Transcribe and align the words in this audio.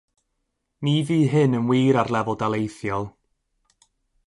Ni 0.83 0.93
fu 1.07 1.17
hyn 1.31 1.57
yn 1.57 1.67
wir 1.69 1.95
ar 2.01 2.09
lefel 2.13 2.37
daleithiol. 2.39 3.05